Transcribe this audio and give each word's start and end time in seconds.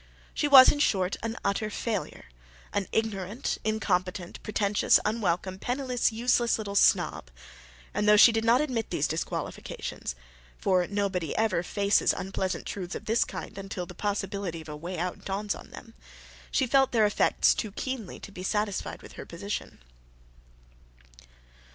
She 0.33 0.47
was, 0.47 0.71
in 0.71 0.79
short, 0.79 1.15
an 1.21 1.37
utter 1.45 1.69
failure, 1.69 2.25
an 2.73 2.87
ignorant, 2.91 3.59
incompetent, 3.63 4.41
pretentious, 4.41 4.99
unwelcome, 5.05 5.59
penniless, 5.59 6.11
useless 6.11 6.57
little 6.57 6.73
snob; 6.73 7.29
and 7.93 8.09
though 8.09 8.17
she 8.17 8.31
did 8.31 8.43
not 8.43 8.61
admit 8.61 8.89
these 8.89 9.07
disqualifications 9.07 10.15
(for 10.57 10.87
nobody 10.87 11.35
ever 11.37 11.61
faces 11.61 12.13
unpleasant 12.13 12.65
truths 12.65 12.95
of 12.95 13.05
this 13.05 13.23
kind 13.23 13.55
until 13.59 13.85
the 13.85 13.93
possibility 13.93 14.59
of 14.61 14.69
a 14.69 14.75
way 14.75 14.97
out 14.97 15.23
dawns 15.23 15.53
on 15.53 15.69
them) 15.69 15.93
she 16.49 16.65
felt 16.65 16.93
their 16.93 17.05
effects 17.05 17.53
too 17.53 17.71
keenly 17.71 18.19
to 18.21 18.31
be 18.31 18.41
satisfied 18.41 19.03
with 19.03 19.11
her 19.11 19.25
position. 19.27 19.77